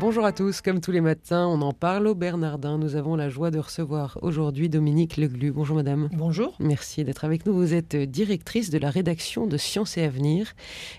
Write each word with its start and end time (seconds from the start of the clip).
Bonjour 0.00 0.24
à 0.24 0.30
tous, 0.30 0.60
comme 0.60 0.80
tous 0.80 0.92
les 0.92 1.00
matins, 1.00 1.48
on 1.48 1.60
en 1.60 1.72
parle 1.72 2.06
au 2.06 2.14
Bernardin. 2.14 2.78
Nous 2.78 2.94
avons 2.94 3.16
la 3.16 3.28
joie 3.28 3.50
de 3.50 3.58
recevoir 3.58 4.16
aujourd'hui 4.22 4.68
Dominique 4.68 5.16
Leglu. 5.16 5.50
Bonjour 5.50 5.74
madame. 5.74 6.08
Bonjour. 6.12 6.54
Merci 6.60 7.02
d'être 7.02 7.24
avec 7.24 7.44
nous. 7.46 7.52
Vous 7.52 7.74
êtes 7.74 7.96
directrice 7.96 8.70
de 8.70 8.78
la 8.78 8.90
rédaction 8.90 9.48
de 9.48 9.56
Sciences 9.56 9.98
et 9.98 10.04
Avenir. 10.04 10.54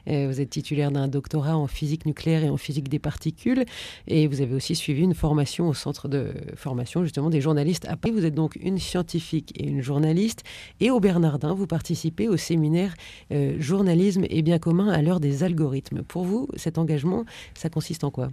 Euh, 0.10 0.28
vous 0.28 0.42
êtes 0.42 0.50
titulaire 0.50 0.92
d'un 0.92 1.08
doctorat 1.08 1.56
en 1.56 1.68
physique 1.68 2.06
nucléaire 2.06 2.44
et 2.44 2.50
en 2.50 2.58
physique 2.58 2.90
des 2.90 3.00
particules. 3.00 3.64
Et 4.08 4.28
vous 4.28 4.42
avez 4.42 4.54
aussi 4.54 4.76
suivi 4.76 5.04
une 5.04 5.16
formation 5.16 5.70
au 5.70 5.74
centre 5.74 6.10
de 6.10 6.34
formation 6.58 7.02
justement 7.02 7.30
des 7.30 7.40
journalistes 7.40 7.88
à 7.88 7.96
Paris. 7.96 8.14
Vous 8.14 8.26
êtes 8.26 8.36
donc 8.36 8.58
une 8.62 8.80
scientifique 8.80 9.54
et 9.56 9.66
une 9.66 9.82
journaliste. 9.82 10.44
Et 10.82 10.92
au 10.92 11.00
Bernardin, 11.00 11.54
vous 11.54 11.68
participez 11.68 12.28
au 12.28 12.36
séminaire 12.36 12.94
euh, 13.32 13.56
Journalisme 13.60 14.26
et 14.30 14.42
bien 14.42 14.60
commun 14.60 14.90
à 14.90 15.02
l'heure 15.02 15.22
des 15.22 15.44
algorithmes. 15.44 16.04
Pour 16.04 16.26
vous, 16.26 16.50
cet 16.58 16.78
engagement, 16.78 17.24
ça 17.54 17.70
consiste 17.70 18.04
en 18.04 18.12
quoi? 18.12 18.30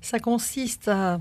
Ça 0.00 0.18
consiste 0.18 0.88
à 0.88 1.20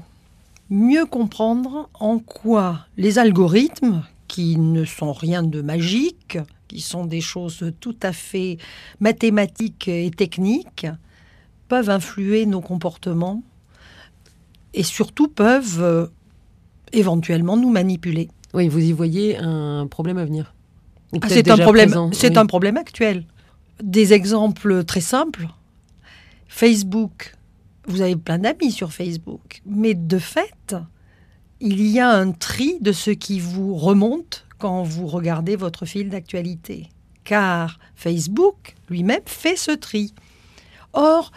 mieux 0.69 1.05
comprendre 1.05 1.89
en 1.99 2.19
quoi 2.19 2.85
les 2.97 3.19
algorithmes, 3.19 4.03
qui 4.27 4.57
ne 4.57 4.85
sont 4.85 5.11
rien 5.11 5.41
de 5.41 5.61
magique, 5.61 6.38
qui 6.67 6.81
sont 6.81 7.05
des 7.05 7.21
choses 7.21 7.71
tout 7.79 7.95
à 8.03 8.13
fait 8.13 8.57
mathématiques 8.99 9.88
et 9.88 10.11
techniques, 10.11 10.88
peuvent 11.67 11.89
influer 11.89 12.45
nos 12.45 12.61
comportements 12.61 13.41
et 14.73 14.83
surtout 14.83 15.27
peuvent 15.27 15.81
euh, 15.81 16.07
éventuellement 16.93 17.57
nous 17.57 17.71
manipuler. 17.71 18.30
Oui, 18.53 18.67
vous 18.67 18.80
y 18.80 18.91
voyez 18.91 19.38
un 19.38 19.88
problème 19.88 20.17
à 20.17 20.25
venir. 20.25 20.53
Ah, 21.22 21.27
c'est 21.27 21.50
un 21.50 21.57
problème, 21.57 22.09
c'est 22.13 22.38
un 22.38 22.45
problème 22.45 22.77
actuel. 22.77 23.25
Des 23.81 24.13
exemples 24.13 24.83
très 24.83 25.02
simples. 25.02 25.47
Facebook 26.47 27.33
vous 27.89 28.01
avez 28.01 28.15
plein 28.15 28.39
d'amis 28.39 28.71
sur 28.71 28.93
Facebook, 28.93 29.61
mais 29.65 29.93
de 29.93 30.19
fait, 30.19 30.75
il 31.59 31.85
y 31.87 31.99
a 31.99 32.09
un 32.09 32.31
tri 32.31 32.77
de 32.81 32.91
ce 32.91 33.11
qui 33.11 33.39
vous 33.39 33.75
remonte 33.75 34.45
quand 34.57 34.83
vous 34.83 35.07
regardez 35.07 35.55
votre 35.55 35.85
fil 35.85 36.09
d'actualité. 36.09 36.89
Car 37.23 37.79
Facebook 37.95 38.75
lui-même 38.89 39.21
fait 39.25 39.55
ce 39.55 39.71
tri. 39.71 40.13
Or, 40.93 41.31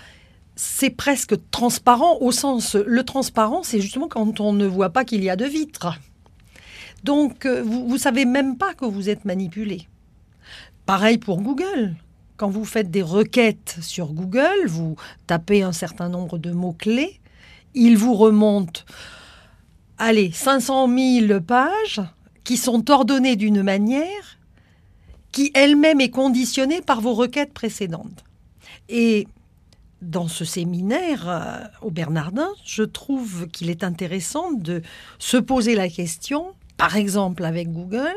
c'est 0.56 0.91
presque 0.91 1.34
transparent 1.50 2.19
au 2.20 2.33
sens... 2.33 2.75
Le 2.75 3.05
transparent, 3.05 3.62
c'est 3.62 3.80
justement 3.80 4.08
quand 4.08 4.41
on 4.41 4.53
ne 4.53 4.67
voit 4.67 4.91
pas 4.91 5.05
qu'il 5.05 5.25
y 5.25 5.30
a 5.30 5.36
de 5.36 5.45
vitres. 5.45 5.98
Donc, 7.05 7.47
euh, 7.47 7.62
vous 7.62 7.92
ne 7.92 7.98
savez 7.98 8.25
même 8.25 8.56
pas 8.56 8.75
que 8.75 8.84
vous 8.84 9.08
êtes 9.08 9.25
manipulé. 9.25 9.89
Pareil 10.86 11.19
pour 11.19 11.42
Google 11.42 11.97
quand 12.37 12.51
vous 12.51 12.65
faites 12.65 12.91
des 12.91 13.03
requêtes 13.03 13.79
sur 13.81 14.13
Google, 14.13 14.67
vous 14.67 14.97
tapez 15.27 15.63
un 15.63 15.73
certain 15.73 16.09
nombre 16.09 16.39
de 16.39 16.51
mots-clés, 16.51 17.21
il 17.75 17.97
vous 17.97 18.15
remonte, 18.15 18.85
allez, 19.99 20.31
500 20.33 20.89
000 21.29 21.41
pages 21.41 22.01
qui 22.45 22.57
sont 22.57 22.91
ordonnées 22.91 23.37
d'une 23.37 23.63
manière 23.63 24.39
qui 25.33 25.51
elle-même 25.55 26.01
est 26.01 26.11
conditionnée 26.11 26.83
par 26.83 27.01
vos 27.01 27.15
requêtes 27.15 27.55
précédentes. 27.55 28.25
Et 28.89 29.27
dans 30.03 30.29
ce 30.29 30.45
séminaire 30.45 31.29
euh, 31.29 31.65
au 31.81 31.91
Bernardin, 31.91 32.51
je 32.65 32.83
trouve 32.83 33.49
qu'il 33.49 33.71
est 33.71 33.83
intéressant 33.83 34.53
de 34.53 34.83
se 35.19 35.39
poser 35.39 35.75
la 35.75 35.89
question, 35.89 36.55
par 36.77 36.97
exemple 36.97 37.45
avec 37.45 37.73
Google, 37.73 38.15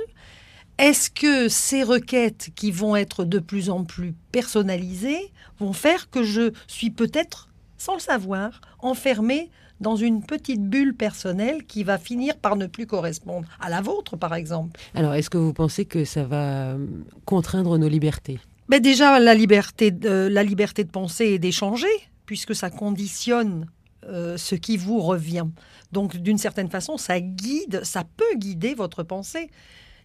est-ce 0.78 1.10
que 1.10 1.48
ces 1.48 1.84
requêtes 1.84 2.50
qui 2.56 2.72
vont 2.72 2.96
être 2.96 3.24
de 3.24 3.40
plus 3.40 3.70
en 3.70 3.84
plus 3.84 4.14
personnalisées 4.32 5.32
vont 5.60 5.74
faire 5.74 6.10
que 6.10 6.24
je 6.24 6.52
suis 6.68 6.90
peut-être, 6.90 7.50
sans 7.78 7.94
le 7.94 8.00
savoir, 8.00 8.62
enfermé 8.80 9.50
dans 9.80 9.96
une 9.96 10.24
petite 10.24 10.62
bulle 10.62 10.96
personnelle 10.96 11.64
qui 11.66 11.84
va 11.84 11.98
finir 11.98 12.38
par 12.38 12.56
ne 12.56 12.68
plus 12.68 12.88
correspondre 12.88 13.48
à 13.60 13.70
la 13.70 13.82
vôtre, 13.82 14.18
par 14.18 14.34
exemple? 14.34 14.80
Alors, 14.94 15.14
est-ce 15.14 15.30
que 15.30 15.38
vous 15.38 15.54
pensez 15.54 15.86
que 15.86 16.06
ça 16.06 16.24
va 16.24 16.72
euh, 16.72 16.86
contraindre 17.26 17.78
nos 17.78 17.90
libertés? 17.90 18.40
Mais 18.70 18.80
Déjà, 18.80 19.20
la 19.20 19.34
liberté, 19.34 19.92
de, 19.92 20.28
la 20.32 20.44
liberté 20.44 20.84
de 20.84 20.90
penser 20.90 21.26
et 21.26 21.40
d'échanger, 21.40 21.88
puisque 22.26 22.56
ça 22.56 22.70
conditionne 22.70 23.68
euh, 24.06 24.38
ce 24.38 24.56
qui 24.56 24.78
vous 24.78 25.00
revient. 25.00 25.46
Donc, 25.92 26.18
d'une 26.18 26.38
certaine 26.38 26.70
façon, 26.70 26.98
ça 26.98 27.20
guide, 27.20 27.82
ça 27.84 28.04
peut 28.18 28.38
guider 28.38 28.74
votre 28.74 29.04
pensée 29.04 29.50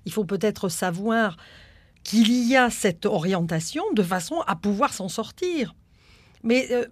il 0.05 0.12
faut 0.12 0.25
peut-être 0.25 0.69
savoir 0.69 1.37
qu'il 2.05 2.33
y 2.33 2.56
a 2.56 2.71
cette 2.71 3.06
orientation 3.06 3.84
de 3.94 4.03
façon 4.03 4.41
à 4.47 4.56
pouvoir 4.56 4.93
s'en 4.93 5.09
sortir. 5.09 5.75
Mais 6.43 6.69
euh, 6.71 6.87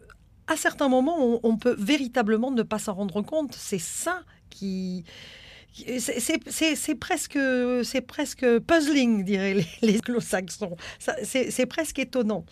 à 0.47 0.57
certains 0.57 0.89
moments, 0.89 1.41
on, 1.43 1.57
peut 1.57 1.77
véritablement 1.79 2.51
ne 2.51 2.63
pas 2.63 2.79
s'en 2.79 2.95
rendre 2.95 3.23
compte. 3.23 3.55
C'est 3.55 3.81
ça 3.81 4.23
qui... 4.51 5.05
C'est 5.75 6.95
presque, 6.97 7.39
presque 8.07 8.59
puzzling, 8.61 9.25
diraient 9.25 9.65
les 9.83 9.99
anglo-saxons. 9.99 10.77
C'est 11.23 11.67
presque 11.67 11.99
étonnant. 11.99 12.45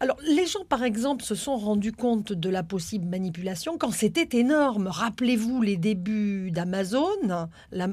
Alors, 0.00 0.18
les 0.28 0.46
gens, 0.46 0.64
par 0.68 0.82
exemple, 0.82 1.24
se 1.24 1.34
sont 1.34 1.56
rendus 1.56 1.92
compte 1.92 2.32
de 2.32 2.48
la 2.50 2.62
possible 2.62 3.06
manipulation 3.06 3.78
quand 3.78 3.92
c'était 3.92 4.38
énorme. 4.38 4.88
Rappelez-vous 4.88 5.62
les 5.62 5.76
débuts 5.76 6.50
d'Amazon, 6.50 7.48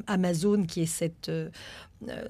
Amazon 0.08 0.63
qui 0.63 0.81
est 0.81 0.86
cette, 0.86 1.30
euh, 1.30 1.50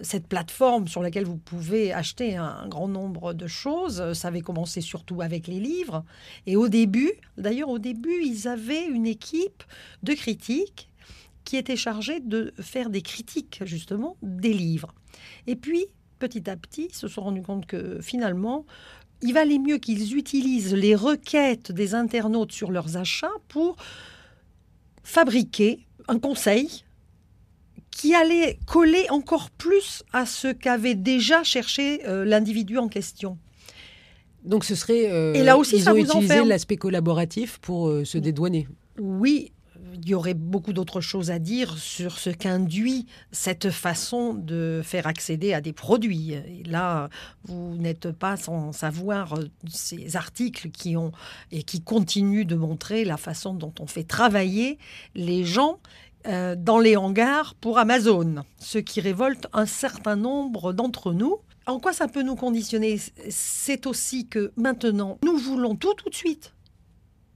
cette 0.02 0.28
plateforme 0.28 0.88
sur 0.88 1.02
laquelle 1.02 1.26
vous 1.26 1.38
pouvez 1.38 1.92
acheter 1.92 2.36
un 2.36 2.68
grand 2.68 2.88
nombre 2.88 3.34
de 3.34 3.48
choses. 3.48 4.14
Ça 4.14 4.28
avait 4.28 4.42
commencé 4.42 4.82
surtout 4.82 5.22
avec 5.22 5.48
les 5.48 5.60
livres. 5.60 6.04
Et 6.46 6.56
au 6.56 6.68
début, 6.68 7.12
d'ailleurs, 7.38 7.70
au 7.70 7.80
début, 7.80 8.22
ils 8.24 8.48
avaient 8.48 8.86
une 8.86 9.08
équipe 9.08 9.64
de 10.04 10.14
critiques 10.14 10.90
qui 11.46 11.58
était 11.58 11.76
chargée 11.76 12.20
de 12.20 12.54
faire 12.60 12.90
des 12.90 13.02
critiques, 13.02 13.62
justement, 13.66 14.18
des 14.22 14.54
livres. 14.54 14.94
Et 15.48 15.56
puis, 15.56 15.88
petit 16.20 16.50
à 16.50 16.56
petit, 16.56 16.88
ils 16.90 16.96
se 16.96 17.08
sont 17.08 17.22
rendus 17.22 17.42
compte 17.42 17.66
que 17.66 18.00
finalement, 18.02 18.66
il 19.24 19.34
valait 19.34 19.58
mieux 19.58 19.78
qu'ils 19.78 20.16
utilisent 20.16 20.76
les 20.76 20.96
requêtes 20.96 21.72
des 21.72 21.96
internautes 21.96 22.52
sur 22.52 22.72
leurs 22.72 22.98
achats 22.98 23.32
pour 23.48 23.78
fabriquer 25.04 25.80
un 26.08 26.20
conseil 26.20 26.84
qui 27.90 28.14
allait 28.14 28.60
coller 28.66 29.06
encore 29.10 29.50
plus 29.50 30.04
à 30.12 30.26
ce 30.26 30.50
qu'avait 30.52 30.96
déjà 30.96 31.44
cherché 31.44 32.06
euh, 32.08 32.26
l'individu 32.26 32.78
en 32.78 32.90
question. 32.90 33.38
Donc 34.44 34.66
ce 34.66 34.76
serait... 34.76 35.10
Euh, 35.10 35.34
Et 35.34 35.44
là 35.44 35.58
aussi, 35.58 35.78
ils 35.78 35.90
ont 35.90 35.96
utilisé 35.96 36.44
l'aspect 36.44 36.76
collaboratif 36.76 37.60
pour 37.60 37.88
euh, 37.88 38.04
se 38.04 38.18
dédouaner. 38.18 38.68
Oui, 39.00 39.54
il 39.94 40.10
y 40.10 40.14
aurait 40.14 40.34
beaucoup 40.34 40.74
d'autres 40.74 41.02
choses 41.02 41.32
à 41.32 41.40
dire 41.40 41.78
sur 41.78 42.18
ce 42.18 42.30
qu'induit 42.30 43.06
cette 43.32 43.70
façon 43.70 44.34
de 44.34 44.82
faire 44.84 45.08
accéder 45.08 45.54
à 45.54 45.62
des 45.62 45.74
produits. 45.74 46.36
là, 46.66 47.10
vous 47.46 47.76
n'êtes 47.78 48.12
pas 48.12 48.38
sans 48.38 48.72
savoir 48.72 49.34
euh, 49.34 49.46
ces 49.68 50.16
articles 50.16 50.70
qui 50.70 50.98
ont 50.98 51.12
et 51.52 51.64
qui 51.64 51.82
continuent 51.82 52.46
de 52.46 52.56
montrer 52.56 53.06
la 53.06 53.18
façon 53.18 53.54
dont 53.54 53.74
on 53.80 53.88
fait 53.88 54.04
travailler 54.04 54.78
les 55.16 55.44
gens 55.44 55.80
euh, 56.28 56.56
dans 56.56 56.80
les 56.80 56.96
hangars 56.96 57.54
pour 57.56 57.78
Amazon, 57.78 58.44
ce 58.58 58.78
qui 58.78 59.02
révolte 59.02 59.48
un 59.54 59.66
certain 59.66 60.16
nombre 60.16 60.74
d'entre 60.74 61.14
nous. 61.14 61.38
En 61.66 61.80
quoi 61.80 61.94
ça 61.94 62.08
peut 62.08 62.24
nous 62.24 62.36
conditionner? 62.36 63.00
C'est 63.30 63.88
aussi 63.88 64.28
que 64.28 64.52
maintenant, 64.56 65.18
nous 65.24 65.38
voulons 65.38 65.76
tout 65.76 65.94
tout 65.96 66.10
de 66.10 66.16
suite. 66.16 66.54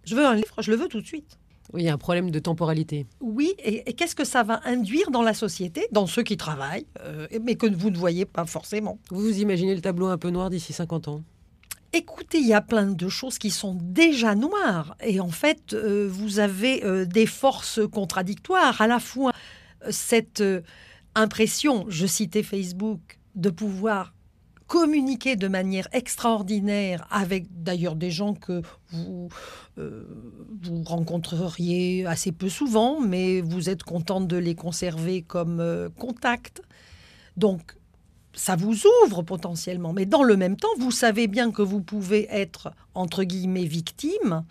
Je 0.05 0.15
veux 0.15 0.25
un 0.25 0.35
livre, 0.35 0.61
je 0.61 0.71
le 0.71 0.77
veux 0.77 0.87
tout 0.87 1.01
de 1.01 1.05
suite. 1.05 1.37
Oui, 1.73 1.83
il 1.83 1.85
y 1.85 1.89
a 1.89 1.93
un 1.93 1.97
problème 1.97 2.31
de 2.31 2.39
temporalité. 2.39 3.05
Oui, 3.19 3.53
et, 3.63 3.93
qu'est-ce 3.93 4.15
que 4.15 4.23
ça 4.23 4.43
va 4.43 4.61
induire 4.65 5.11
dans 5.11 5.21
la 5.21 5.33
société, 5.33 5.87
dans 5.91 6.07
ceux 6.07 6.23
qui 6.23 6.37
travaillent, 6.37 6.85
euh, 7.01 7.27
mais 7.41 7.55
que 7.55 7.67
vous 7.67 7.89
ne 7.89 7.97
voyez 7.97 8.25
pas 8.25 8.45
forcément? 8.45 8.99
Vous 9.09 9.21
vous 9.21 9.39
imaginez 9.39 9.75
le 9.75 9.81
tableau 9.81 10.07
un 10.07 10.17
peu 10.17 10.29
noir 10.29 10.49
d'ici 10.49 10.73
50 10.73 11.07
ans? 11.07 11.23
Écoutez, 11.93 12.39
il 12.39 12.47
y 12.47 12.53
a 12.53 12.61
plein 12.61 12.87
de 12.87 13.09
choses 13.09 13.37
qui 13.37 13.49
sont 13.49 13.77
déjà 13.81 14.35
noires. 14.35 14.95
Et 15.01 15.19
en 15.19 15.29
fait, 15.29 15.73
euh, 15.73 16.07
vous 16.11 16.39
avez 16.39 16.83
euh, 16.83 17.05
des 17.05 17.25
forces 17.25 17.79
contradictoires. 17.91 18.81
À 18.81 18.87
la 18.87 18.99
fois, 18.99 19.31
cette 19.89 20.43
impression, 21.15 21.85
je 21.89 22.05
citais 22.05 22.43
Facebook, 22.43 23.19
de 23.35 23.49
pouvoir 23.49 24.13
communiquer 24.67 25.35
de 25.35 25.47
manière 25.47 25.87
extraordinaire 25.93 27.07
avec 27.09 27.47
d'ailleurs 27.63 27.95
des 27.95 28.11
gens 28.11 28.33
que 28.33 28.61
vous, 28.91 29.29
euh, 29.77 30.03
vous 30.61 30.83
rencontreriez 30.83 32.05
assez 32.05 32.31
peu 32.31 32.49
souvent, 32.49 32.99
mais 32.99 33.41
vous 33.41 33.69
êtes 33.69 33.83
contente 33.83 34.27
de 34.27 34.37
les 34.37 34.55
conserver 34.55 35.21
comme 35.21 35.59
euh, 35.59 35.89
contact. 35.97 36.61
Donc, 37.37 37.77
ça 38.33 38.55
vous 38.55 38.83
ouvre 39.03 39.23
potentiellement. 39.23 39.93
Mais 39.93 40.05
dans 40.05 40.23
le 40.23 40.37
même 40.37 40.57
temps, 40.57 40.67
vous 40.77 40.91
savez 40.91 41.27
bien 41.27 41.51
que 41.51 41.61
vous 41.61 41.81
pouvez 41.81 42.27
être, 42.29 42.71
entre 42.93 43.23
guillemets, 43.23 43.65
victime 43.65 44.43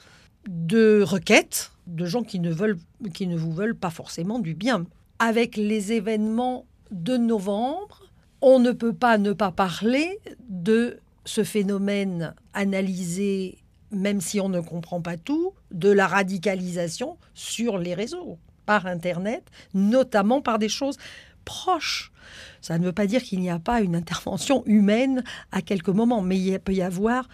de 0.48 1.02
requêtes 1.02 1.72
de 1.86 2.04
gens 2.04 2.22
qui 2.22 2.40
ne, 2.40 2.50
veulent, 2.50 2.78
qui 3.14 3.26
ne 3.26 3.36
vous 3.36 3.52
veulent 3.52 3.76
pas 3.76 3.90
forcément 3.90 4.38
du 4.38 4.54
bien. 4.54 4.84
avec 5.18 5.56
les 5.56 5.92
événements 5.92 6.66
de 6.90 7.16
novembre, 7.16 8.05
on 8.40 8.58
ne 8.58 8.72
peut 8.72 8.92
pas 8.92 9.18
ne 9.18 9.32
pas 9.32 9.50
parler 9.50 10.18
de 10.48 10.98
ce 11.24 11.44
phénomène 11.44 12.34
analysé, 12.54 13.58
même 13.90 14.20
si 14.20 14.40
on 14.40 14.48
ne 14.48 14.60
comprend 14.60 15.00
pas 15.00 15.16
tout, 15.16 15.52
de 15.70 15.90
la 15.90 16.06
radicalisation 16.06 17.16
sur 17.34 17.78
les 17.78 17.94
réseaux, 17.94 18.38
par 18.64 18.86
Internet, 18.86 19.44
notamment 19.74 20.40
par 20.40 20.58
des 20.58 20.68
choses 20.68 20.96
proches. 21.44 22.12
Ça 22.60 22.78
ne 22.78 22.84
veut 22.84 22.92
pas 22.92 23.06
dire 23.06 23.22
qu'il 23.22 23.40
n'y 23.40 23.50
a 23.50 23.58
pas 23.58 23.80
une 23.80 23.94
intervention 23.94 24.64
humaine 24.66 25.22
à 25.52 25.62
quelques 25.62 25.88
moments, 25.88 26.22
mais 26.22 26.38
il 26.38 26.58
peut 26.58 26.74
y 26.74 26.82
avoir 26.82 27.28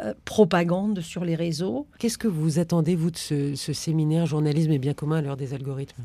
euh, 0.00 0.14
propagande 0.24 1.00
sur 1.00 1.24
les 1.24 1.34
réseaux. 1.34 1.88
Qu'est-ce 1.98 2.18
que 2.18 2.28
vous 2.28 2.60
attendez, 2.60 2.94
vous, 2.94 3.10
de 3.10 3.16
ce, 3.16 3.54
ce 3.56 3.72
séminaire 3.72 4.26
Journalisme 4.26 4.70
et 4.70 4.78
bien 4.78 4.94
commun 4.94 5.16
à 5.16 5.22
l'heure 5.22 5.36
des 5.36 5.54
algorithmes? 5.54 6.04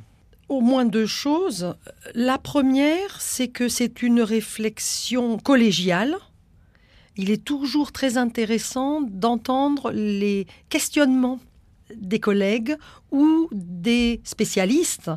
Au 0.49 0.61
moins 0.61 0.85
deux 0.85 1.05
choses. 1.05 1.75
La 2.13 2.37
première, 2.37 3.21
c'est 3.21 3.47
que 3.47 3.67
c'est 3.67 4.01
une 4.01 4.21
réflexion 4.21 5.37
collégiale. 5.37 6.15
Il 7.15 7.31
est 7.31 7.43
toujours 7.43 7.91
très 7.91 8.17
intéressant 8.17 9.01
d'entendre 9.01 9.91
les 9.91 10.47
questionnements 10.69 11.39
des 11.95 12.19
collègues 12.19 12.75
ou 13.11 13.49
des 13.51 14.21
spécialistes 14.23 15.11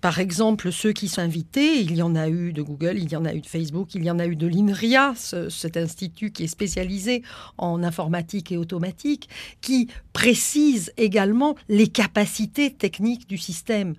par 0.00 0.18
exemple, 0.18 0.70
ceux 0.70 0.92
qui 0.92 1.08
sont 1.08 1.22
invités, 1.22 1.80
il 1.80 1.96
y 1.96 2.02
en 2.02 2.14
a 2.14 2.28
eu 2.28 2.52
de 2.52 2.62
Google, 2.62 2.98
il 2.98 3.10
y 3.10 3.16
en 3.16 3.24
a 3.24 3.34
eu 3.34 3.40
de 3.40 3.46
Facebook, 3.46 3.94
il 3.94 4.04
y 4.04 4.10
en 4.10 4.18
a 4.18 4.26
eu 4.26 4.36
de 4.36 4.46
l'INRIA, 4.46 5.14
cet 5.48 5.76
institut 5.76 6.30
qui 6.30 6.44
est 6.44 6.48
spécialisé 6.48 7.22
en 7.58 7.82
informatique 7.82 8.52
et 8.52 8.56
automatique, 8.56 9.28
qui 9.60 9.88
précise 10.12 10.92
également 10.96 11.56
les 11.68 11.88
capacités 11.88 12.72
techniques 12.72 13.28
du 13.28 13.38
système. 13.38 13.94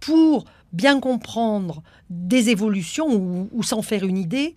Pour 0.00 0.44
bien 0.72 0.98
comprendre 0.98 1.82
des 2.10 2.50
évolutions 2.50 3.14
ou, 3.14 3.48
ou 3.52 3.62
s'en 3.62 3.82
faire 3.82 4.04
une 4.04 4.18
idée 4.18 4.54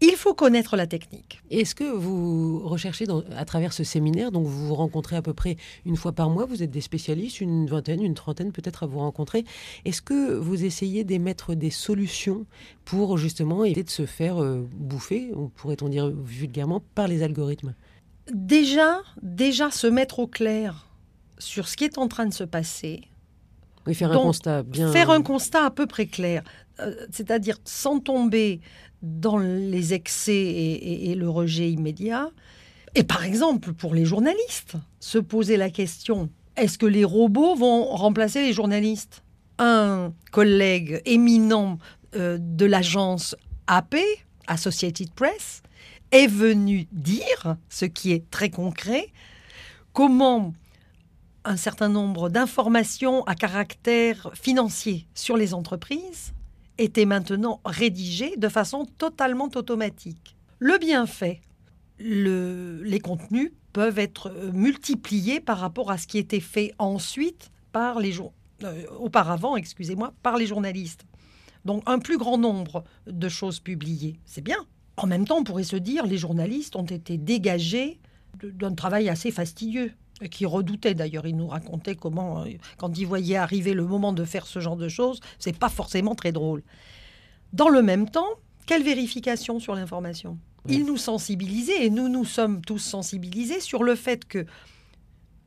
il 0.00 0.14
faut 0.16 0.34
connaître 0.34 0.76
la 0.76 0.86
technique. 0.86 1.40
Est-ce 1.50 1.74
que 1.74 1.84
vous 1.84 2.60
recherchez 2.60 3.06
à 3.34 3.44
travers 3.44 3.72
ce 3.72 3.84
séminaire, 3.84 4.30
donc 4.30 4.46
vous 4.46 4.66
vous 4.68 4.74
rencontrez 4.74 5.16
à 5.16 5.22
peu 5.22 5.32
près 5.32 5.56
une 5.84 5.96
fois 5.96 6.12
par 6.12 6.28
mois, 6.30 6.44
vous 6.44 6.62
êtes 6.62 6.70
des 6.70 6.80
spécialistes, 6.80 7.40
une 7.40 7.66
vingtaine, 7.66 8.02
une 8.02 8.14
trentaine 8.14 8.52
peut-être 8.52 8.82
à 8.82 8.86
vous 8.86 8.98
rencontrer, 8.98 9.44
est-ce 9.84 10.02
que 10.02 10.34
vous 10.34 10.64
essayez 10.64 11.04
d'émettre 11.04 11.54
des 11.54 11.70
solutions 11.70 12.46
pour 12.84 13.16
justement 13.16 13.64
éviter 13.64 13.84
de 13.84 13.90
se 13.90 14.06
faire 14.06 14.42
euh, 14.42 14.68
bouffer, 14.74 15.32
pourrait-on 15.56 15.88
dire 15.88 16.10
vulgairement, 16.10 16.82
par 16.94 17.08
les 17.08 17.22
algorithmes? 17.22 17.74
Déjà, 18.32 19.00
déjà 19.22 19.70
se 19.70 19.86
mettre 19.86 20.18
au 20.18 20.26
clair 20.26 20.86
sur 21.38 21.68
ce 21.68 21.76
qui 21.76 21.84
est 21.84 21.98
en 21.98 22.08
train 22.08 22.26
de 22.26 22.34
se 22.34 22.44
passer. 22.44 23.02
Oui, 23.86 23.94
faire 23.94 24.12
un 24.12 24.18
constat 24.18 24.62
bien. 24.62 24.90
Faire 24.92 25.10
un 25.10 25.22
constat 25.22 25.64
à 25.64 25.70
peu 25.70 25.86
près 25.86 26.06
clair, 26.06 26.42
euh, 26.80 26.94
c'est-à-dire 27.10 27.58
sans 27.64 28.00
tomber 28.00 28.60
dans 29.02 29.38
les 29.38 29.94
excès 29.94 30.34
et, 30.34 31.14
le 31.14 31.28
rejet 31.28 31.70
immédiat. 31.70 32.30
Et 32.94 33.04
par 33.04 33.24
exemple, 33.24 33.72
pour 33.72 33.94
les 33.94 34.04
journalistes, 34.04 34.74
se 35.00 35.18
poser 35.18 35.56
la 35.56 35.70
question, 35.70 36.30
est-ce 36.56 36.78
que 36.78 36.86
les 36.86 37.04
robots 37.04 37.54
vont 37.54 37.84
remplacer 37.84 38.42
les 38.42 38.52
journalistes? 38.52 39.22
Un 39.58 40.12
collègue 40.32 41.02
éminent 41.04 41.78
euh, 42.14 42.38
de 42.40 42.66
l'agence 42.66 43.36
AP, 43.66 43.96
Associated 44.46 45.10
Press, 45.12 45.62
est 46.10 46.26
venu 46.26 46.86
dire, 46.92 47.56
ce 47.68 47.84
qui 47.84 48.12
est 48.12 48.30
très 48.30 48.50
concret, 48.50 49.08
comment 49.92 50.54
un 51.46 51.56
certain 51.56 51.88
nombre 51.88 52.28
d'informations 52.28 53.22
à 53.24 53.34
caractère 53.34 54.30
financier 54.34 55.06
sur 55.14 55.36
les 55.36 55.54
entreprises 55.54 56.34
était 56.76 57.06
maintenant 57.06 57.60
rédigé 57.64 58.36
de 58.36 58.48
façon 58.48 58.84
totalement 58.98 59.48
automatique. 59.54 60.36
Le 60.58 60.76
bienfait, 60.78 61.40
les 61.98 63.00
contenus 63.00 63.52
peuvent 63.72 63.98
être 63.98 64.30
euh, 64.30 64.50
multipliés 64.52 65.40
par 65.40 65.58
rapport 65.58 65.90
à 65.90 65.98
ce 65.98 66.06
qui 66.06 66.18
était 66.18 66.40
fait 66.40 66.74
ensuite 66.78 67.50
par 67.72 68.00
les 68.00 68.18
euh, 68.20 68.86
auparavant, 68.98 69.56
excusez-moi, 69.56 70.12
par 70.22 70.36
les 70.36 70.46
journalistes. 70.46 71.06
Donc 71.64 71.82
un 71.86 71.98
plus 71.98 72.18
grand 72.18 72.38
nombre 72.38 72.84
de 73.06 73.28
choses 73.28 73.60
publiées, 73.60 74.18
c'est 74.24 74.42
bien. 74.42 74.66
En 74.96 75.06
même 75.06 75.26
temps, 75.26 75.38
on 75.38 75.44
pourrait 75.44 75.62
se 75.62 75.76
dire 75.76 76.06
les 76.06 76.18
journalistes 76.18 76.74
ont 76.74 76.84
été 76.84 77.18
dégagés 77.18 78.00
d'un 78.42 78.74
travail 78.74 79.08
assez 79.08 79.30
fastidieux 79.30 79.92
qui 80.30 80.46
redoutait 80.46 80.94
d'ailleurs. 80.94 81.26
Il 81.26 81.36
nous 81.36 81.48
racontait 81.48 81.94
comment, 81.94 82.42
euh, 82.42 82.50
quand 82.78 82.96
il 82.98 83.06
voyait 83.06 83.36
arriver 83.36 83.74
le 83.74 83.84
moment 83.84 84.12
de 84.12 84.24
faire 84.24 84.46
ce 84.46 84.60
genre 84.60 84.76
de 84.76 84.88
choses, 84.88 85.20
c'est 85.38 85.56
pas 85.56 85.68
forcément 85.68 86.14
très 86.14 86.32
drôle. 86.32 86.62
Dans 87.52 87.68
le 87.68 87.82
même 87.82 88.08
temps, 88.08 88.28
quelle 88.66 88.82
vérification 88.82 89.60
sur 89.60 89.74
l'information? 89.74 90.38
Il 90.68 90.84
nous 90.84 90.96
sensibilisait, 90.96 91.86
et 91.86 91.90
nous 91.90 92.08
nous 92.08 92.24
sommes 92.24 92.60
tous 92.60 92.80
sensibilisés 92.80 93.60
sur 93.60 93.84
le 93.84 93.94
fait 93.94 94.24
que 94.24 94.46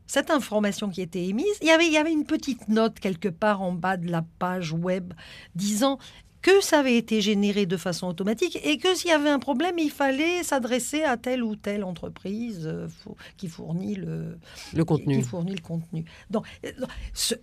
cette 0.07 0.31
information 0.31 0.89
qui 0.89 1.01
était 1.01 1.25
émise, 1.25 1.45
il 1.61 1.67
y 1.67 1.71
avait, 1.71 1.85
il 1.85 1.91
y 1.93 1.97
avait 1.97 2.13
une 2.13 2.25
petite 2.25 2.69
note 2.69 2.99
quelque 2.99 3.27
part 3.27 3.61
en 3.61 3.73
bas 3.73 3.97
de 3.97 4.09
la 4.09 4.23
page 4.39 4.71
web 4.71 5.13
disant 5.55 5.99
que 6.41 6.61
ça 6.61 6.79
avait 6.79 6.97
été 6.97 7.21
généré 7.21 7.65
de 7.65 7.77
façon 7.77 8.07
automatique 8.07 8.59
et 8.63 8.77
que 8.77 8.95
s'il 8.95 9.09
y 9.09 9.13
avait 9.13 9.29
un 9.29 9.39
problème, 9.39 9.77
il 9.77 9.91
fallait 9.91 10.43
s'adresser 10.43 11.03
à 11.03 11.17
telle 11.17 11.43
ou 11.43 11.55
telle 11.55 11.83
entreprise 11.83 12.63
euh, 12.65 12.87
qui 13.37 13.47
fournit 13.47 13.95
le, 13.95 14.37
le 14.73 14.85
contenu. 14.85 15.17
Qui 15.17 15.23
fournit 15.23 15.55
le 15.55 15.61
contenu. 15.61 16.05
Donc, 16.29 16.45
euh, 16.65 16.71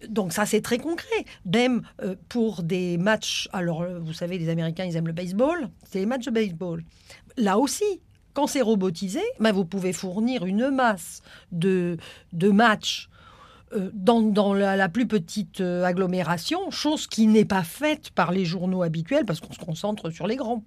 donc 0.08 0.32
ça, 0.32 0.46
c'est 0.46 0.62
très 0.62 0.78
concret. 0.78 1.24
Même 1.44 1.82
euh, 2.02 2.14
pour 2.28 2.62
des 2.62 2.96
matchs, 2.98 3.48
alors 3.52 3.84
vous 4.00 4.12
savez, 4.12 4.38
les 4.38 4.48
Américains, 4.48 4.84
ils 4.84 4.96
aiment 4.96 5.06
le 5.06 5.12
baseball, 5.12 5.68
c'est 5.90 5.98
les 5.98 6.06
matchs 6.06 6.26
de 6.26 6.30
baseball. 6.30 6.82
Là 7.36 7.58
aussi, 7.58 8.00
quand 8.32 8.46
c'est 8.46 8.62
robotisé, 8.62 9.22
ben 9.40 9.52
vous 9.52 9.64
pouvez 9.64 9.92
fournir 9.92 10.44
une 10.44 10.70
masse 10.70 11.22
de, 11.52 11.96
de 12.32 12.50
matchs 12.50 13.08
euh, 13.74 13.90
dans, 13.92 14.54
la, 14.54 14.88
plus 14.88 15.06
petite 15.06 15.60
euh, 15.60 15.82
agglomération, 15.82 16.70
chose 16.70 17.08
qui 17.08 17.26
n'est 17.26 17.44
pas 17.44 17.64
faite 17.64 18.10
par 18.10 18.30
les 18.30 18.44
journaux 18.44 18.82
habituels 18.82 19.24
parce 19.24 19.40
qu'on 19.40 19.52
se 19.52 19.58
concentre 19.58 20.10
sur 20.10 20.28
les 20.28 20.36
grands. 20.36 20.62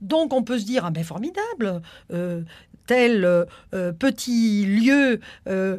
Donc 0.00 0.32
on 0.32 0.42
peut 0.42 0.58
se 0.58 0.64
dire, 0.64 0.84
ah 0.84 0.90
ben 0.90 1.04
formidable, 1.04 1.82
euh, 2.12 2.42
tel 2.86 3.46
petit 3.98 4.64
lieu 4.64 5.20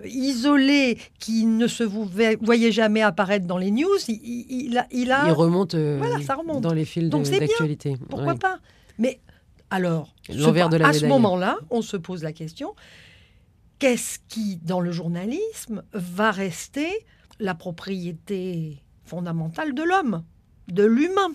isolé 0.06 1.00
qui 1.20 1.48
ne 1.48 1.68
se 1.68 1.84
voyait 1.84 2.72
jamais 2.72 3.02
apparaître 3.02 3.48
dans 3.48 3.58
les 3.58 3.72
news, 3.72 3.98
il, 4.08 4.78
a, 4.78 4.88
il, 4.92 5.12
remonte, 5.32 5.76
ça 6.26 6.36
remonte, 6.36 6.62
dans 6.62 6.72
les 6.72 6.86
fils 6.86 7.10
d'actualité. 7.10 7.98
Pourquoi 8.10 8.36
pas? 8.36 8.60
Mais 9.00 9.20
alors, 9.72 10.14
à 10.30 10.94
ce 10.94 11.06
moment-là, 11.08 11.58
on 11.72 11.82
se 11.82 11.98
pose 11.98 12.24
la 12.24 12.32
question, 12.32 12.76
qu'est-ce 13.82 14.20
qui, 14.30 14.58
dans 14.58 14.80
le 14.80 14.92
journalisme, 14.92 15.84
va 15.92 16.30
rester 16.30 16.88
la 17.40 17.56
propriété 17.56 18.78
fondamentale 19.06 19.74
de 19.74 19.82
l'homme, 19.82 20.24
de 20.68 20.84
l'humain 20.84 21.32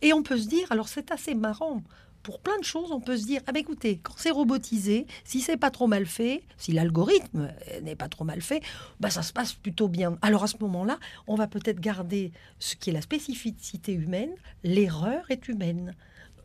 Et 0.00 0.12
on 0.12 0.22
peut 0.22 0.38
se 0.38 0.46
dire, 0.46 0.70
alors 0.70 0.86
c'est 0.86 1.10
assez 1.10 1.34
marrant, 1.34 1.82
pour 2.22 2.38
plein 2.38 2.56
de 2.60 2.64
choses, 2.64 2.92
on 2.92 3.00
peut 3.00 3.16
se 3.16 3.26
dire, 3.26 3.40
ah 3.48 3.52
ben 3.52 3.58
écoutez, 3.58 3.98
quand 4.00 4.14
c'est 4.16 4.30
robotisé, 4.30 5.08
si 5.24 5.40
c'est 5.40 5.56
pas 5.56 5.72
trop 5.72 5.88
mal 5.88 6.06
fait, 6.06 6.44
si 6.56 6.70
l'algorithme 6.70 7.50
n'est 7.82 7.96
pas 7.96 8.08
trop 8.08 8.24
mal 8.24 8.42
fait, 8.42 8.62
bah 9.00 9.10
ça 9.10 9.22
se 9.22 9.32
passe 9.32 9.52
plutôt 9.52 9.88
bien. 9.88 10.18
Alors 10.22 10.44
à 10.44 10.46
ce 10.46 10.58
moment-là, 10.60 11.00
on 11.26 11.34
va 11.34 11.48
peut-être 11.48 11.80
garder 11.80 12.30
ce 12.60 12.76
qui 12.76 12.90
est 12.90 12.92
la 12.92 13.02
spécificité 13.02 13.92
humaine, 13.92 14.34
l'erreur 14.62 15.24
est 15.30 15.48
humaine. 15.48 15.96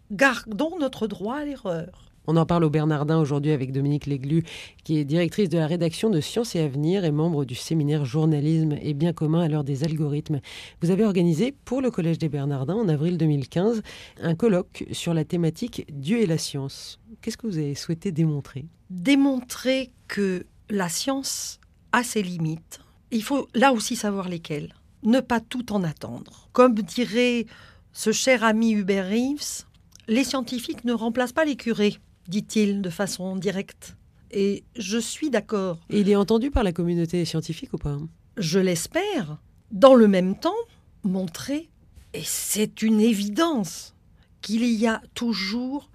Gardons 0.09 0.79
notre 0.79 1.05
droit 1.05 1.37
à 1.37 1.45
l'erreur. 1.45 2.10
On 2.27 2.37
en 2.37 2.45
parle 2.45 2.63
au 2.63 2.69
Bernardin 2.69 3.19
aujourd'hui 3.19 3.51
avec 3.51 3.71
Dominique 3.71 4.05
Léglu, 4.05 4.43
qui 4.83 4.99
est 4.99 5.05
directrice 5.05 5.49
de 5.49 5.57
la 5.57 5.65
rédaction 5.65 6.11
de 6.11 6.21
Sciences 6.21 6.55
et 6.55 6.59
Avenir 6.59 7.03
et 7.03 7.11
membre 7.11 7.45
du 7.45 7.55
séminaire 7.55 8.05
Journalisme 8.05 8.75
et 8.79 8.93
bien 8.93 9.11
commun 9.11 9.41
à 9.41 9.47
l'heure 9.47 9.63
des 9.63 9.83
algorithmes. 9.83 10.39
Vous 10.83 10.91
avez 10.91 11.03
organisé 11.03 11.51
pour 11.65 11.81
le 11.81 11.89
Collège 11.89 12.19
des 12.19 12.29
Bernardins 12.29 12.75
en 12.75 12.87
avril 12.89 13.17
2015 13.17 13.81
un 14.21 14.35
colloque 14.35 14.85
sur 14.91 15.15
la 15.15 15.25
thématique 15.25 15.87
Dieu 15.91 16.19
et 16.19 16.27
la 16.27 16.37
science. 16.37 16.99
Qu'est-ce 17.21 17.37
que 17.37 17.47
vous 17.47 17.57
avez 17.57 17.73
souhaité 17.73 18.11
démontrer? 18.11 18.65
Démontrer 18.91 19.89
que 20.07 20.45
la 20.69 20.89
science 20.89 21.59
a 21.91 22.03
ses 22.03 22.21
limites. 22.21 22.81
Il 23.09 23.23
faut 23.23 23.47
là 23.55 23.73
aussi 23.73 23.95
savoir 23.95 24.29
lesquelles. 24.29 24.75
Ne 25.01 25.21
pas 25.21 25.39
tout 25.39 25.73
en 25.73 25.83
attendre. 25.83 26.49
Comme 26.53 26.75
dirait 26.75 27.47
ce 27.93 28.11
cher 28.11 28.43
ami 28.43 28.73
Hubert 28.73 29.07
Reeves, 29.07 29.65
les 30.07 30.23
scientifiques 30.23 30.85
ne 30.85 30.93
remplacent 30.93 31.33
pas 31.33 31.45
les 31.45 31.55
curés 31.55 31.97
dit-il 32.27 32.81
de 32.81 32.89
façon 32.89 33.35
directe. 33.35 33.97
Et 34.31 34.63
je 34.77 34.97
suis 34.97 35.29
d'accord. 35.29 35.79
Et 35.89 35.99
il 35.99 36.09
est 36.09 36.15
entendu 36.15 36.51
par 36.51 36.63
la 36.63 36.71
communauté 36.71 37.25
scientifique 37.25 37.73
ou 37.73 37.77
pas? 37.77 37.97
Je 38.37 38.59
l'espère. 38.59 39.37
Dans 39.71 39.93
le 39.93 40.07
même 40.07 40.37
temps, 40.37 40.55
montrer, 41.03 41.69
et 42.13 42.23
c'est 42.23 42.81
une 42.81 43.01
évidence, 43.01 43.93
qu'il 44.41 44.65
y 44.65 44.87
a 44.87 45.01
toujours 45.13 45.90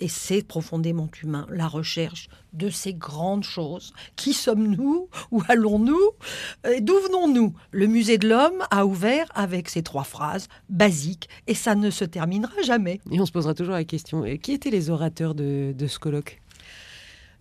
Et 0.00 0.08
c'est 0.08 0.42
profondément 0.42 1.10
humain, 1.22 1.46
la 1.50 1.66
recherche 1.66 2.28
de 2.52 2.70
ces 2.70 2.94
grandes 2.94 3.44
choses. 3.44 3.92
Qui 4.16 4.32
sommes-nous? 4.32 5.08
Où 5.30 5.42
allons-nous? 5.48 6.10
D'où 6.80 6.94
venons-nous? 7.06 7.54
Le 7.72 7.86
musée 7.86 8.18
de 8.18 8.28
l'homme 8.28 8.64
a 8.70 8.86
ouvert 8.86 9.28
avec 9.34 9.68
ces 9.68 9.82
trois 9.82 10.04
phrases 10.04 10.48
basiques 10.68 11.28
et 11.46 11.54
ça 11.54 11.74
ne 11.74 11.90
se 11.90 12.04
terminera 12.04 12.62
jamais. 12.62 13.00
Et 13.10 13.20
on 13.20 13.26
se 13.26 13.32
posera 13.32 13.54
toujours 13.54 13.74
la 13.74 13.84
question, 13.84 14.24
qui 14.40 14.52
étaient 14.52 14.70
les 14.70 14.90
orateurs 14.90 15.34
de, 15.34 15.74
ce 15.86 15.98
colloque 15.98 16.40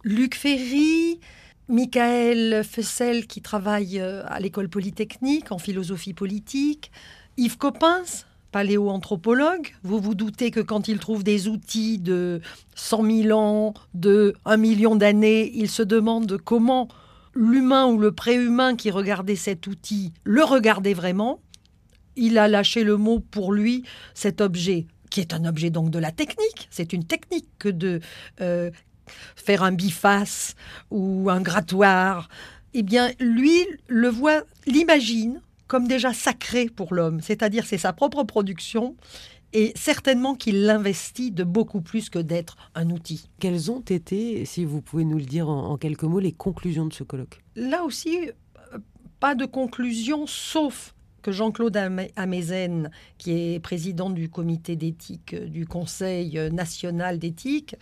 Luc 0.03 0.35
Ferry, 0.35 1.19
Michael 1.67 2.63
Fessel 2.63 3.27
qui 3.27 3.41
travaille 3.41 3.99
euh, 3.99 4.23
à 4.27 4.39
l'école 4.39 4.69
polytechnique 4.69 5.51
en 5.51 5.57
philosophie 5.57 6.13
politique, 6.13 6.91
Yves 7.35 7.57
Coppens, 7.57 8.25
paléoanthropologue. 8.51 9.73
Vous 9.83 9.99
vous 9.99 10.15
doutez 10.15 10.51
que 10.51 10.59
quand 10.59 10.87
il 10.87 10.99
trouve 10.99 11.23
des 11.23 11.47
outils 11.47 11.97
de 11.97 12.41
100 12.75 13.23
000 13.23 13.39
ans, 13.39 13.73
de 13.93 14.33
1 14.45 14.57
million 14.57 14.95
d'années, 14.95 15.51
il 15.55 15.69
se 15.69 15.83
demande 15.83 16.37
comment 16.43 16.87
l'humain 17.35 17.85
ou 17.85 17.99
le 17.99 18.11
préhumain 18.11 18.75
qui 18.75 18.89
regardait 18.91 19.35
cet 19.35 19.67
outil 19.67 20.13
le 20.23 20.43
regardait 20.43 20.93
vraiment. 20.93 21.39
Il 22.15 22.37
a 22.37 22.47
lâché 22.47 22.83
le 22.83 22.97
mot 22.97 23.19
pour 23.19 23.53
lui, 23.53 23.83
cet 24.15 24.41
objet, 24.41 24.87
qui 25.11 25.19
est 25.19 25.33
un 25.33 25.45
objet 25.45 25.69
donc 25.69 25.91
de 25.91 25.99
la 25.99 26.11
technique. 26.11 26.67
C'est 26.71 26.93
une 26.93 27.03
technique 27.03 27.47
que 27.59 27.69
de 27.69 27.99
euh, 28.41 28.71
faire 29.35 29.61
un 29.63 29.71
biface 29.71 30.55
ou 30.89 31.29
un 31.29 31.41
grattoir. 31.41 32.27
Eh 32.73 32.81
bien, 32.81 33.11
lui 33.19 33.65
le 33.87 34.09
voit, 34.09 34.41
l'imagine 34.65 35.41
comme 35.67 35.88
déjà 35.88 36.13
sacré 36.13 36.67
pour 36.67 36.93
l'homme, 36.93 37.21
c'est-à-dire 37.21 37.65
c'est 37.65 37.77
sa 37.77 37.93
propre 37.93 38.24
production 38.24 38.95
et 39.53 39.71
certainement 39.75 40.36
qu'il 40.36 40.65
l'investit 40.65 41.31
de 41.31 41.43
beaucoup 41.43 41.81
plus 41.81 42.09
que 42.09 42.19
d'être 42.19 42.57
un 42.75 42.89
outil. 42.89 43.29
Quelles 43.39 43.71
ont 43.71 43.81
été, 43.81 44.45
si 44.45 44.65
vous 44.65 44.81
pouvez 44.81 45.05
nous 45.05 45.17
le 45.17 45.25
dire 45.25 45.50
en, 45.50 45.77
quelques 45.77 46.03
mots, 46.03 46.19
les 46.19 46.33
conclusions 46.33 46.86
de 46.86 46.93
ce 46.93 47.03
colloque? 47.03 47.41
Là 47.55 47.83
aussi, 47.83 48.29
euh, 48.74 48.77
pas 49.19 49.36
de 49.36 49.45
conclusion, 49.45 50.27
sauf 50.27 50.93
que 51.21 51.31
Jean-Claude 51.31 51.77
Amezen, 52.15 52.91
qui 53.17 53.31
est 53.31 53.59
président 53.59 54.09
du 54.09 54.29
comité 54.29 54.75
d'éthique 54.75 55.36
du 55.36 55.65
Conseil 55.65 56.39
national 56.51 57.19
d'éthique, 57.19 57.75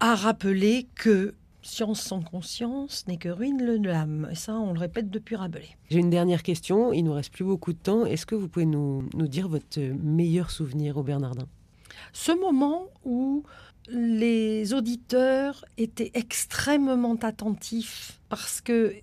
a 0.00 0.14
rappelé 0.14 0.88
que 0.94 1.34
Science 1.62 2.00
sans 2.00 2.22
conscience 2.22 3.06
n'est 3.06 3.18
que 3.18 3.28
ruine 3.28 3.62
le 3.62 3.76
l'âme. 3.76 4.28
Et 4.30 4.34
ça, 4.34 4.54
on 4.54 4.72
le 4.72 4.78
répète 4.78 5.10
depuis 5.10 5.36
Rabelais. 5.36 5.76
J'ai 5.90 5.98
une 5.98 6.10
dernière 6.10 6.42
question. 6.42 6.92
Il 6.92 7.02
nous 7.04 7.12
reste 7.12 7.32
plus 7.32 7.44
beaucoup 7.44 7.72
de 7.72 7.78
temps. 7.78 8.06
Est-ce 8.06 8.26
que 8.26 8.34
vous 8.34 8.48
pouvez 8.48 8.66
nous, 8.66 9.08
nous 9.14 9.28
dire 9.28 9.48
votre 9.48 9.80
meilleur 9.80 10.50
souvenir 10.50 10.96
au 10.96 11.02
Bernardin 11.02 11.46
Ce 12.12 12.32
moment 12.32 12.86
où 13.04 13.44
les 13.88 14.72
auditeurs 14.72 15.64
étaient 15.76 16.12
extrêmement 16.14 17.16
attentifs 17.16 18.20
parce 18.28 18.60
que 18.60 18.94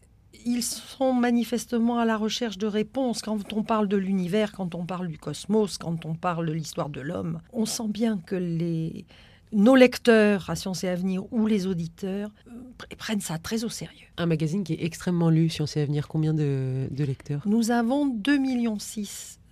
ils 0.45 0.63
sont 0.63 1.13
manifestement 1.13 1.99
à 1.99 2.05
la 2.05 2.15
recherche 2.15 2.57
de 2.57 2.67
réponses. 2.67 3.21
Quand 3.21 3.51
on 3.53 3.63
parle 3.63 3.87
de 3.87 3.97
l'univers, 3.97 4.53
quand 4.53 4.75
on 4.75 4.85
parle 4.85 5.07
du 5.09 5.17
cosmos, 5.17 5.77
quand 5.77 6.05
on 6.05 6.15
parle 6.15 6.47
de 6.47 6.53
l'histoire 6.53 6.89
de 6.89 7.01
l'homme, 7.01 7.41
on 7.51 7.65
sent 7.65 7.89
bien 7.89 8.17
que 8.17 8.35
les, 8.35 9.05
nos 9.51 9.75
lecteurs 9.75 10.49
à 10.49 10.55
Sciences 10.55 10.83
et 10.83 10.89
Avenir 10.89 11.23
ou 11.31 11.47
les 11.47 11.67
auditeurs 11.67 12.29
euh, 12.47 12.95
prennent 12.97 13.21
ça 13.21 13.37
très 13.37 13.63
au 13.63 13.69
sérieux. 13.69 14.07
Un 14.17 14.25
magazine 14.25 14.63
qui 14.63 14.73
est 14.73 14.83
extrêmement 14.83 15.29
lu, 15.29 15.49
Sciences 15.49 15.77
et 15.77 15.81
Avenir, 15.81 16.07
combien 16.07 16.33
de, 16.33 16.87
lecteurs? 16.97 17.41
Nous 17.45 17.71
avons 17.71 18.07
2,6 18.07 18.39
millions 18.39 18.77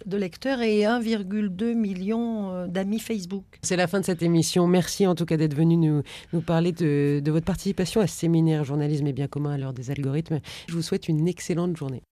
de 0.05 0.17
lecteurs 0.17 0.61
et 0.61 0.81
1,2 0.81 1.73
million 1.73 2.51
euh, 2.51 2.67
d'amis 2.67 2.99
Facebook. 2.99 3.45
C'est 3.61 3.77
la 3.77 3.87
fin 3.87 3.99
de 3.99 4.05
cette 4.05 4.21
émission. 4.21 4.67
Merci 4.67 5.07
en 5.07 5.15
tout 5.15 5.25
cas 5.25 5.37
d'être 5.37 5.55
venu 5.55 5.77
nous, 5.77 6.03
nous 6.33 6.41
parler 6.41 6.71
de, 6.71 7.21
de 7.23 7.31
votre 7.31 7.45
participation 7.45 8.01
à 8.01 8.07
ce 8.07 8.15
séminaire 8.15 8.63
Journalisme 8.63 9.07
et 9.07 9.13
bien 9.13 9.27
commun 9.27 9.53
à 9.53 9.57
l'heure 9.57 9.73
des 9.73 9.91
algorithmes. 9.91 10.39
Je 10.67 10.73
vous 10.73 10.81
souhaite 10.81 11.07
une 11.07 11.27
excellente 11.27 11.75
journée. 11.77 12.03